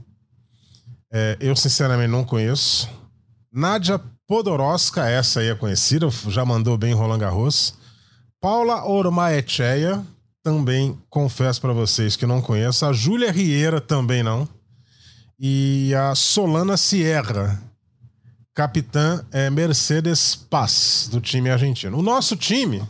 [1.12, 2.90] É, eu, sinceramente, não conheço.
[3.52, 7.74] Nádia Podoroska, essa aí é conhecida, já mandou bem em Roland Garros.
[8.40, 10.04] Paula Ormaecheia,
[10.44, 12.84] também confesso para vocês que não conheço.
[12.84, 14.46] A Júlia Rieira também não.
[15.40, 17.60] E a Solana Sierra,
[18.54, 21.98] capitã é Mercedes Paz, do time argentino.
[21.98, 22.84] O nosso time.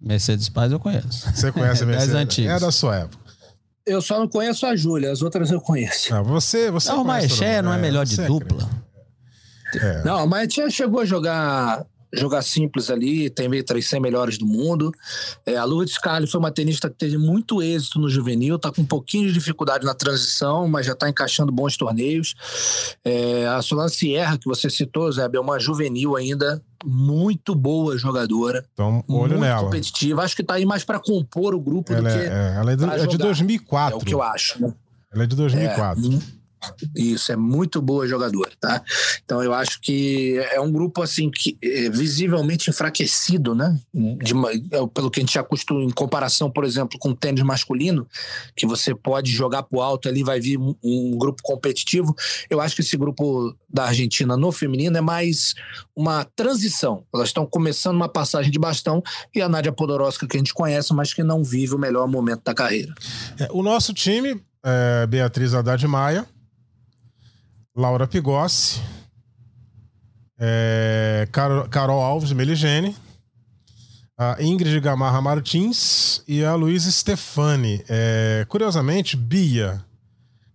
[0.00, 1.28] Mercedes Paz eu conheço.
[1.34, 2.14] Você conhece a Mercedes?
[2.14, 2.62] antigas.
[2.62, 3.24] É da sua época.
[3.84, 6.14] Eu só não conheço a Júlia, as outras eu conheço.
[6.14, 8.70] Não, você, você não, o Maexé não é, é melhor de é dupla.
[9.74, 10.04] É.
[10.04, 11.84] Não, mas chegou a jogar
[12.16, 14.92] jogar simples ali, tem meio três melhores do mundo.
[15.44, 18.82] É, a Lourdes Carli foi uma tenista que teve muito êxito no juvenil, tá com
[18.82, 22.34] um pouquinho de dificuldade na transição, mas já está encaixando bons torneios.
[23.04, 28.64] É, a Solana Sierra, que você citou, Zé, é uma juvenil ainda, muito boa jogadora.
[28.72, 29.62] Então, olho muito nela.
[29.62, 30.22] competitiva.
[30.22, 32.18] Acho que está aí mais para compor o grupo ela do é, que.
[32.18, 33.98] É, ela é, do, é de 2004.
[33.98, 34.60] É o que eu acho.
[34.60, 34.72] Né?
[35.12, 36.04] Ela é de 2004.
[36.04, 36.43] É,
[36.94, 38.82] isso, é muito boa jogadora, tá?
[39.24, 43.78] Então eu acho que é um grupo assim que é visivelmente enfraquecido, né?
[43.92, 44.32] De,
[44.72, 48.06] é, pelo que a gente já costuma, em comparação, por exemplo, com o tênis masculino,
[48.56, 52.14] que você pode jogar pro alto ali, vai vir um, um grupo competitivo.
[52.48, 55.54] Eu acho que esse grupo da Argentina no feminino é mais
[55.94, 57.04] uma transição.
[57.14, 59.02] Elas estão começando uma passagem de bastão
[59.34, 62.42] e a Nádia Podoroska, que a gente conhece, mas que não vive o melhor momento
[62.44, 62.94] da carreira.
[63.38, 66.26] É, o nosso time, é Beatriz Haddad Maia,
[67.76, 68.80] Laura Pigossi,
[70.38, 72.96] é, Carol, Carol Alves Meligene,
[74.16, 77.84] a Ingrid Gamarra Martins e a Luísa Stefani.
[77.88, 79.84] É, curiosamente, Bia,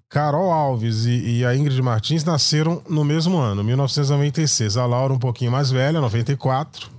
[0.08, 4.78] Carol Alves e, e, a Ingrid Martins nasceram no mesmo ano, 1996.
[4.78, 6.90] A Laura um pouquinho mais velha, 94.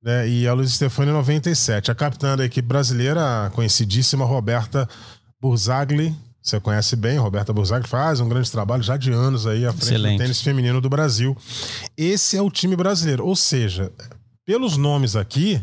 [0.00, 1.90] Né, e a Luísa Stefani, 97.
[1.90, 4.88] A capitã da equipe brasileira, a conhecidíssima Roberta
[5.40, 9.72] Burzagli, você conhece bem, Roberta Burzag faz um grande trabalho já de anos aí à
[9.72, 10.18] frente Excelente.
[10.18, 11.36] do tênis feminino do Brasil.
[11.96, 13.26] Esse é o time brasileiro.
[13.26, 13.92] Ou seja,
[14.46, 15.62] pelos nomes aqui,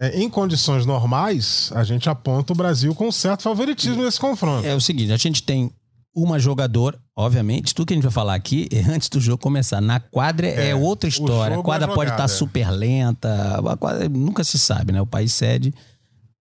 [0.00, 4.66] é, em condições normais, a gente aponta o Brasil com certo favoritismo nesse confronto.
[4.66, 5.72] É o seguinte, a gente tem
[6.14, 9.80] uma jogadora, obviamente, tudo que a gente vai falar aqui é antes do jogo começar.
[9.80, 11.58] Na quadra é, é outra história.
[11.58, 15.00] A quadra é pode estar tá super lenta, a quadra nunca se sabe, né?
[15.00, 15.74] O país cede,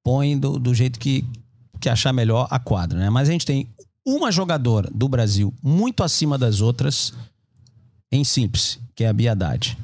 [0.03, 1.25] põe do, do jeito que,
[1.83, 3.09] que achar melhor a quadra, né?
[3.09, 3.67] Mas a gente tem
[4.05, 7.13] uma jogadora do Brasil muito acima das outras
[8.09, 9.77] em simples, que é a Biadade.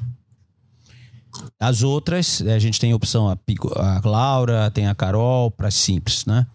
[1.60, 5.70] As outras, a gente tem a opção a, Pico, a Laura, tem a Carol para
[5.70, 6.46] simples, né?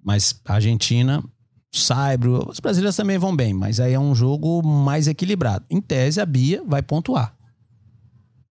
[0.00, 1.24] Mas a Argentina,
[1.72, 5.64] Saibro, os brasileiros também vão bem, mas aí é um jogo mais equilibrado.
[5.68, 7.34] Em tese, a Bia vai pontuar.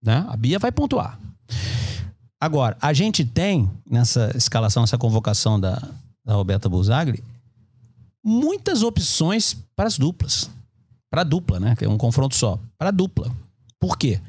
[0.03, 0.25] Né?
[0.27, 1.17] A Bia vai pontuar.
[2.39, 5.79] Agora, a gente tem nessa escalação, essa convocação da,
[6.23, 7.23] da Roberta Buzagli,
[8.23, 10.49] muitas opções para as duplas.
[11.09, 11.75] Para a dupla, né?
[11.75, 12.59] Que é um confronto só.
[12.77, 13.31] Para a dupla.
[13.79, 14.21] Por quê?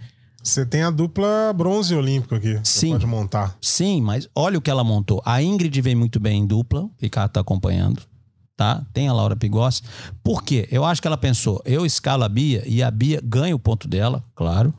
[0.42, 2.58] Você tem a dupla bronze olímpico aqui.
[2.64, 2.88] Sim.
[2.88, 3.56] Você pode montar.
[3.60, 5.22] Sim, mas olha o que ela montou.
[5.24, 8.02] A Ingrid vem muito bem em dupla, o Ricardo tá acompanhando.
[8.56, 8.84] Tá?
[8.92, 9.82] Tem a Laura Pigossi.
[10.22, 10.68] Por quê?
[10.70, 13.86] Eu acho que ela pensou, eu escalo a Bia e a Bia ganha o ponto
[13.86, 14.74] dela, claro.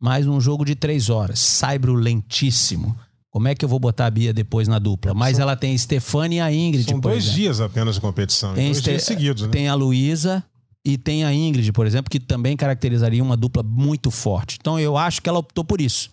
[0.00, 2.96] Mas num jogo de três horas, saibro lentíssimo.
[3.34, 5.12] Como é que eu vou botar a Bia depois na dupla?
[5.12, 7.34] Mas ela tem Stefani e a Ingrid, São dois exemplo.
[7.34, 8.54] dias apenas de competição.
[8.54, 9.48] Tem, dois dias seguidos, né?
[9.48, 10.40] tem a Luísa
[10.84, 14.56] e tem a Ingrid, por exemplo, que também caracterizaria uma dupla muito forte.
[14.60, 16.12] Então eu acho que ela optou por isso.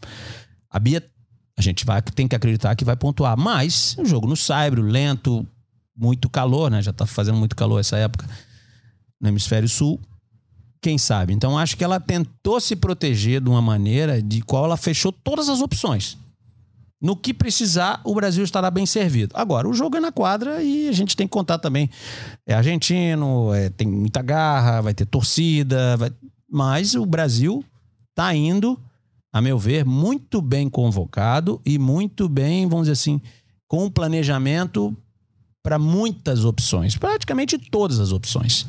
[0.68, 1.06] A Bia,
[1.56, 3.38] a gente vai, tem que acreditar que vai pontuar.
[3.38, 5.46] Mas o jogo no Saibro, lento,
[5.96, 6.82] muito calor, né?
[6.82, 8.28] Já tá fazendo muito calor essa época
[9.22, 10.02] no hemisfério sul.
[10.82, 11.34] Quem sabe?
[11.34, 15.50] Então acho que ela tentou se proteger de uma maneira de qual ela fechou todas
[15.50, 16.18] as opções.
[17.02, 19.34] No que precisar, o Brasil estará bem servido.
[19.36, 21.90] Agora, o jogo é na quadra e a gente tem que contar também.
[22.46, 26.12] É argentino, é, tem muita garra, vai ter torcida, vai-
[26.50, 27.64] mas o Brasil
[28.12, 28.80] está indo,
[29.34, 33.20] a meu ver, muito bem convocado e muito bem, vamos dizer assim,
[33.68, 34.96] com planejamento
[35.64, 38.68] para muitas opções, praticamente todas as opções.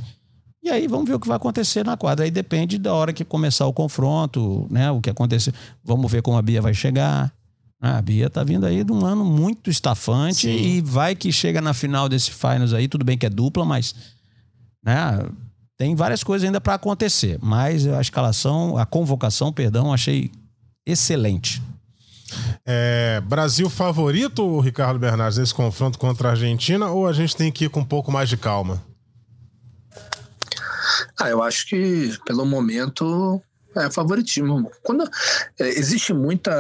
[0.63, 2.25] E aí vamos ver o que vai acontecer na quadra.
[2.25, 4.91] Aí depende da hora que começar o confronto, né?
[4.93, 5.53] O que acontecer.
[5.83, 7.33] Vamos ver como a Bia vai chegar.
[7.85, 10.57] Ah, A Bia tá vindo aí de um ano muito estafante Sim.
[10.57, 13.93] e vai que chega na final desse finals aí, tudo bem que é dupla, mas
[14.85, 15.29] né,
[15.77, 17.41] tem várias coisas ainda para acontecer.
[17.43, 20.31] Mas a escalação, a convocação, perdão, achei
[20.87, 21.61] excelente.
[22.65, 27.65] É, Brasil favorito, Ricardo Bernardes, nesse confronto contra a Argentina, ou a gente tem que
[27.65, 28.81] ir com um pouco mais de calma?
[31.19, 33.43] Ah, eu acho que pelo momento
[33.77, 34.71] é favoritismo.
[34.83, 35.03] Quando
[35.59, 36.53] é, existe muita,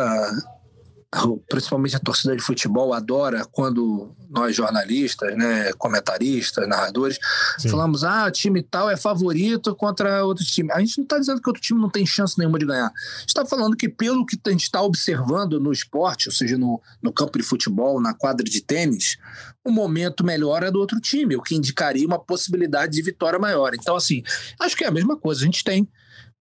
[1.48, 7.18] principalmente a torcida de futebol adora quando nós jornalistas, né, comentaristas, narradores,
[7.58, 7.68] Sim.
[7.68, 10.72] falamos ah, time tal é favorito contra outro time.
[10.72, 12.86] A gente não está dizendo que outro time não tem chance nenhuma de ganhar.
[12.86, 16.56] A gente está falando que pelo que a gente está observando no esporte, ou seja,
[16.56, 19.18] no, no campo de futebol, na quadra de tênis,
[19.64, 23.74] o momento melhor é do outro time, o que indicaria uma possibilidade de vitória maior.
[23.74, 24.22] Então, assim,
[24.58, 25.42] acho que é a mesma coisa.
[25.42, 25.86] A gente tem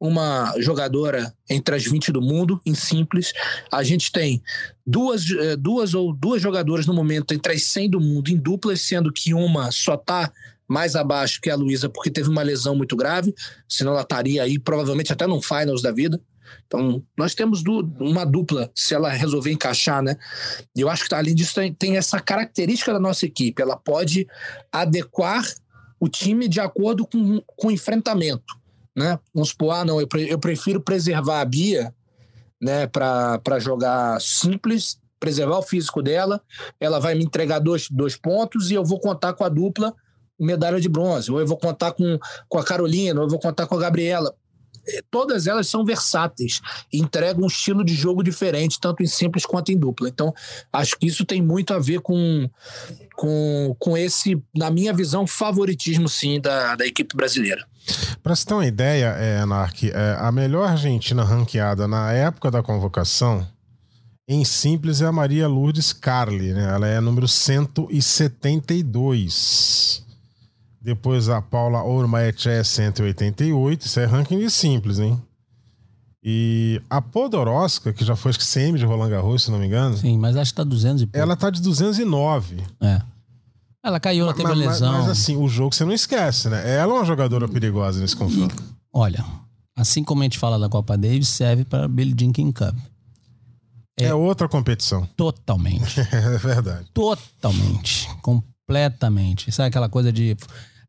[0.01, 3.31] uma jogadora entre as 20 do mundo, em simples.
[3.71, 4.41] A gente tem
[4.83, 8.81] duas, eh, duas ou duas jogadoras no momento entre as 100 do mundo em duplas,
[8.81, 10.31] sendo que uma só está
[10.67, 13.31] mais abaixo que a Luísa porque teve uma lesão muito grave,
[13.69, 16.19] senão ela estaria aí provavelmente até no finals da vida.
[16.65, 20.17] Então, nós temos du- uma dupla, se ela resolver encaixar, né?
[20.75, 24.25] E eu acho que além disso tem, tem essa característica da nossa equipe, ela pode
[24.71, 25.45] adequar
[25.99, 28.59] o time de acordo com, com o enfrentamento,
[28.95, 29.19] né?
[29.33, 31.93] Vamos supor, ah, não, eu, pre- eu prefiro preservar a Bia,
[32.61, 36.41] né, para jogar simples, preservar o físico dela,
[36.79, 39.93] ela vai me entregar dois, dois pontos e eu vou contar com a dupla
[40.39, 43.67] medalha de bronze, ou eu vou contar com, com a Carolina, ou eu vou contar
[43.67, 44.33] com a Gabriela.
[44.87, 46.59] Eh, Todas elas são versáteis
[46.91, 50.09] entregam um estilo de jogo diferente, tanto em simples quanto em dupla.
[50.09, 50.33] Então,
[50.73, 52.49] acho que isso tem muito a ver com,
[53.15, 57.63] com, com esse, na minha visão, favoritismo, sim, da, da equipe brasileira.
[58.23, 62.61] Pra você ter uma ideia, é, Nark, é, a melhor argentina ranqueada na época da
[62.61, 63.47] convocação,
[64.27, 66.71] em simples, é a Maria Lourdes Carli, né?
[66.73, 70.05] Ela é número 172.
[70.81, 73.85] Depois a Paula Ormaet é 188.
[73.85, 75.21] Isso é ranking de simples, hein?
[76.23, 79.65] E a Podoroska, que já foi acho que CM de Roland Garros, se não me
[79.65, 81.17] engano, Sim, mas acho que tá 200 e pouco.
[81.17, 82.57] ela tá de 209.
[82.79, 83.01] É.
[83.83, 84.91] Ela caiu, ela teve mas, uma mas- lesão.
[84.93, 86.77] mas assim, o jogo você não esquece, né?
[86.77, 88.55] Ela é uma jogadora perigosa nesse confronto.
[88.93, 89.25] Olha,
[89.75, 92.75] assim como a gente fala da Copa Davis, serve para Billie Jean King Cup.
[93.97, 95.07] É, outra competição.
[95.17, 95.99] Totalmente.
[96.11, 96.87] É verdade.
[96.93, 98.07] Totalmente.
[98.21, 99.51] Completamente.
[99.51, 100.35] Sabe aquela coisa de.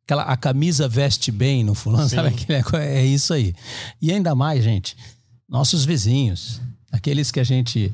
[0.04, 2.16] Aquela, a camisa veste bem no fulano, Sim.
[2.16, 2.28] sabe?
[2.28, 3.54] Aquele, é isso aí.
[4.00, 4.96] E ainda mais, gente,
[5.48, 7.92] nossos vizinhos, aqueles que a gente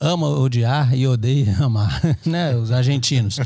[0.00, 2.56] ama odiar e odeia amar, né?
[2.56, 3.36] Os argentinos.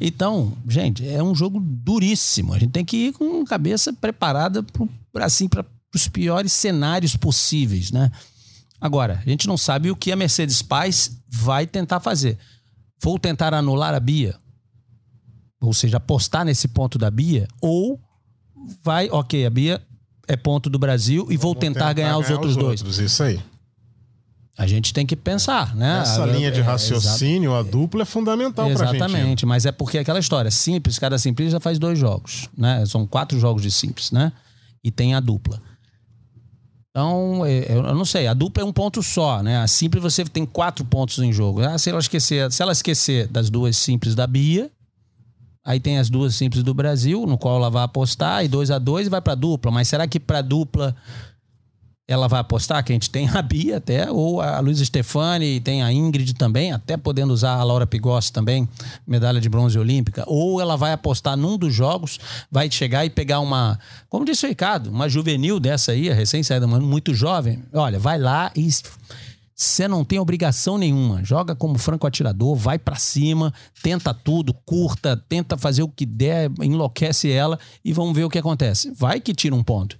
[0.00, 2.52] Então, gente, é um jogo duríssimo.
[2.52, 6.52] A gente tem que ir com a cabeça preparada pro, pra, assim, para os piores
[6.52, 8.10] cenários possíveis, né?
[8.80, 12.36] Agora, a gente não sabe o que a Mercedes Paz vai tentar fazer.
[13.02, 14.36] Vou tentar anular a Bia,
[15.60, 18.00] ou seja, apostar nesse ponto da Bia, ou
[18.82, 19.80] vai, ok, a Bia
[20.28, 22.80] é ponto do Brasil e vou, tentar, ganhar, os outros dois.
[22.80, 23.40] Isso aí.
[24.58, 26.00] A gente tem que pensar, né?
[26.02, 28.96] Essa A- linha de é, raciocínio, a dupla, é fundamental pra gente.
[28.96, 32.84] Exatamente, mas é porque é aquela história, simples, cada simples já faz dois jogos, né?
[32.86, 34.30] São quatro jogos de simples, né?
[34.84, 35.60] E tem a dupla.
[36.90, 39.56] Então, é, eu não sei, a dupla é um ponto só, né?
[39.62, 41.62] A simples você tem quatro pontos em jogo.
[41.62, 44.70] Ah, se ela esquecer, se ela esquecer das duas simples da Bia,
[45.64, 48.78] aí tem as duas simples do Brasil, no qual ela vai apostar, e 2 a
[48.78, 49.70] 2 e vai pra dupla.
[49.72, 50.94] Mas será que pra dupla
[52.06, 55.82] ela vai apostar, que a gente tem a Bia até, ou a Luísa Stefani, tem
[55.82, 58.68] a Ingrid também, até podendo usar a Laura Pigossi também,
[59.06, 62.18] medalha de bronze olímpica, ou ela vai apostar num dos jogos,
[62.50, 63.78] vai chegar e pegar uma,
[64.08, 68.68] como disse o Ricardo, uma juvenil dessa aí, recém-saída, muito jovem, olha, vai lá e
[69.54, 71.22] você não tem obrigação nenhuma.
[71.22, 76.50] Joga como franco atirador, vai para cima, tenta tudo, curta, tenta fazer o que der,
[76.60, 78.90] enlouquece ela e vamos ver o que acontece.
[78.90, 79.96] Vai que tira um ponto.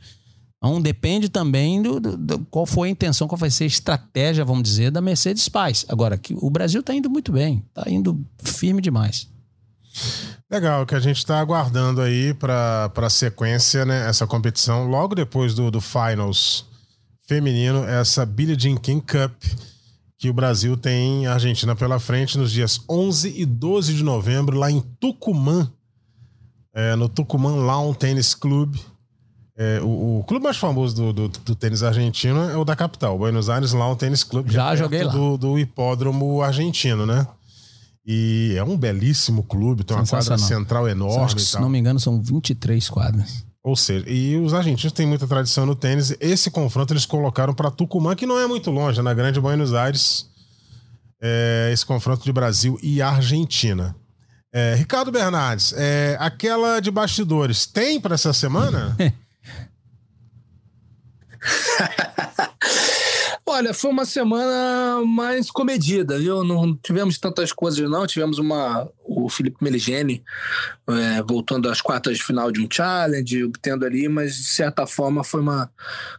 [0.63, 4.45] Então depende também do, do, do, qual foi a intenção, qual vai ser a estratégia,
[4.45, 5.85] vamos dizer, da Mercedes Paz.
[5.89, 9.29] Agora, que o Brasil está indo muito bem, está indo firme demais.
[10.49, 14.09] Legal, que a gente está aguardando aí para a sequência, né?
[14.09, 16.65] Essa competição, logo depois do, do Finals
[17.27, 19.33] feminino, essa Billie Jean King Cup,
[20.17, 24.57] que o Brasil tem a Argentina pela frente nos dias 11 e 12 de novembro,
[24.57, 25.73] lá em Tucumã,
[26.73, 28.77] é, no Tucumã Lawn Tennis Club.
[29.57, 33.19] É, o, o, clube mais famoso do, do, do, tênis argentino é o da capital,
[33.19, 34.49] Buenos Aires Lawn Tennis Club.
[34.49, 35.13] Já joguei lá.
[35.13, 37.27] Do, do hipódromo argentino, né?
[38.05, 41.39] E é um belíssimo clube, tem uma quadra central enorme.
[41.39, 43.45] se não me engano, são 23 quadras.
[43.63, 46.17] Ou seja, e os argentinos têm muita tradição no tênis.
[46.19, 50.27] Esse confronto eles colocaram para Tucumã, que não é muito longe, na Grande Buenos Aires.
[51.21, 53.95] É, esse confronto de Brasil e Argentina.
[54.53, 58.97] É, Ricardo Bernardes, é, aquela de bastidores, tem para essa semana?
[63.45, 66.43] Olha, foi uma semana mais comedida, viu?
[66.43, 68.07] Não tivemos tantas coisas, não.
[68.07, 68.89] Tivemos uma.
[69.05, 70.25] O Felipe Meligeni
[70.89, 75.23] é, voltando às quartas de final de um challenge, obtendo ali, mas de certa forma
[75.23, 75.71] foi uma,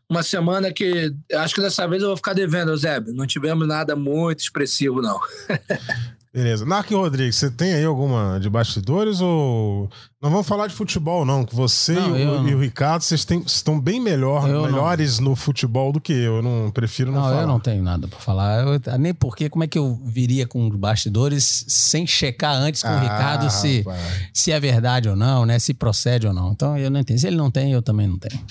[0.07, 3.13] uma semana que acho que dessa vez eu vou ficar devendo, Eusébio.
[3.13, 5.19] Não tivemos nada muito expressivo, não.
[6.33, 6.65] Beleza.
[6.65, 9.87] Narc Rodrigues, você tem aí alguma de bastidores ou.
[10.19, 11.45] Não vamos falar de futebol, não.
[11.45, 15.29] Que você não, e, o, e, o, Ricardo, vocês têm, estão bem melhor, melhores não.
[15.29, 16.37] no futebol do que eu.
[16.37, 17.41] Eu não prefiro não, não falar.
[17.41, 18.65] eu não tenho nada para falar.
[18.65, 22.97] Eu, nem porque, como é que eu viria com bastidores sem checar antes com ah,
[22.97, 23.85] o Ricardo se,
[24.33, 25.59] se é verdade ou não, né?
[25.59, 26.51] Se procede ou não.
[26.51, 27.19] Então eu não entendo.
[27.19, 28.41] Se ele não tem, eu também não tenho.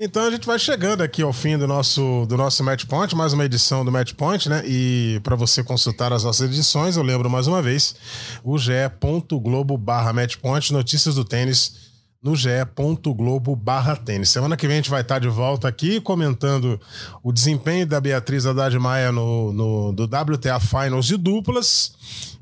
[0.00, 3.32] Então a gente vai chegando aqui ao fim do nosso, do nosso Match Point, mais
[3.32, 4.62] uma edição do Match Point, né?
[4.64, 7.96] E para você consultar as nossas edições, eu lembro mais uma vez,
[8.44, 11.87] o ge.globo barra Matchpoint, notícias do tênis
[12.22, 14.30] no ge.globo barra tênis.
[14.30, 16.80] Semana que vem a gente vai estar de volta aqui comentando
[17.22, 21.92] o desempenho da Beatriz Haddad Maia no, no, do WTA Finals de duplas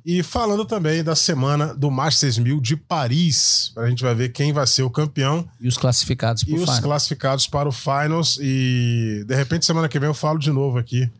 [0.04, 3.72] e falando também da semana do Masters 1000 de Paris.
[3.76, 5.46] A gente vai ver quem vai ser o campeão.
[5.60, 6.68] E os classificados para o Finals.
[6.68, 8.38] E os classificados para o Finals.
[8.40, 11.10] E de repente, semana que vem, eu falo de novo aqui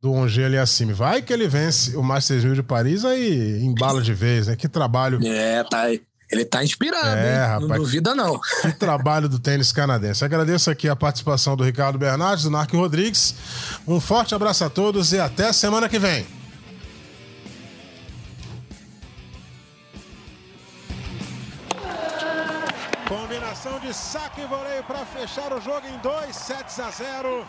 [0.00, 0.94] do Onger ali acima.
[0.94, 4.56] Vai que ele vence o Masters 1000 de Paris, aí embala de vez, né?
[4.56, 5.24] Que trabalho.
[5.26, 6.02] É, tá aí.
[6.32, 7.46] Ele tá inspirado, é, hein?
[7.46, 8.40] Rapaz, não duvida, não.
[8.62, 10.24] Que trabalho do tênis canadense.
[10.24, 13.34] Agradeço aqui a participação do Ricardo Bernardes, do Narco Rodrigues.
[13.86, 16.26] Um forte abraço a todos e até semana que vem.
[23.06, 27.46] Combinação de saque e voleio para fechar o jogo em 2 sets a 0.